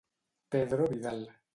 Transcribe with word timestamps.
Pedro 0.49 0.87
Vidal. 0.89 1.21